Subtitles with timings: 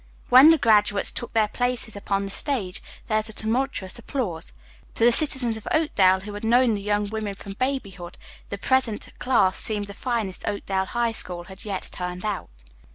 [0.29, 4.51] When the graduates took their places upon the stage, there was tumultuous applause.
[4.95, 8.17] To the citizens of Oakdale who had known the young women from babyhood,
[8.49, 12.63] the present class seemed the finest Oakdale High School had yet turned out.